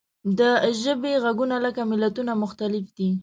د 0.39 0.39
ژبې 0.81 1.13
غږونه 1.23 1.55
لکه 1.65 1.81
ملتونه 1.91 2.31
مختلف 2.43 2.85
دي. 2.97 3.09